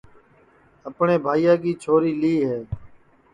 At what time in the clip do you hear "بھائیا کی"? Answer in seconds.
1.25-1.71